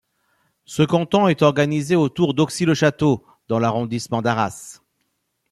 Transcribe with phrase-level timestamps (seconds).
[0.65, 4.81] Ce canton est organisé autour d'Auxi-le-Château dans l'arrondissement d'Arras.